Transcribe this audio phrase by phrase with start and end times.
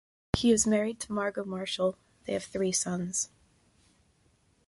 [0.35, 1.95] He is married to Margot Marshall;
[2.25, 3.29] they have three sons.